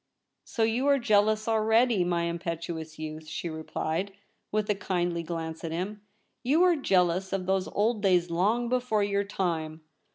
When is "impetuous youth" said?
2.23-3.27